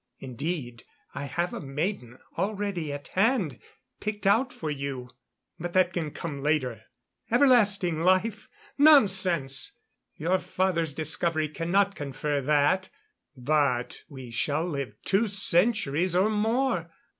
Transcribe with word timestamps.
Indeed, 0.17 0.83
I 1.13 1.25
have 1.25 1.53
a 1.53 1.61
maiden 1.61 2.17
already 2.35 2.91
at 2.91 3.09
hand, 3.09 3.59
picked 3.99 4.25
out 4.25 4.51
for 4.51 4.71
you.... 4.71 5.11
But 5.59 5.73
that 5.73 5.93
can 5.93 6.09
come 6.09 6.41
later.... 6.41 6.81
Everlasting 7.29 8.01
life? 8.01 8.49
Nonsense! 8.79 9.73
Your 10.15 10.39
father's 10.39 10.95
discovery 10.95 11.49
cannot 11.49 11.93
confer 11.93 12.41
that. 12.41 12.89
But 13.37 14.01
we 14.09 14.31
shall 14.31 14.65
live 14.65 14.95
two 15.05 15.27
centuries 15.27 16.15
or 16.15 16.31
more. 16.31 16.89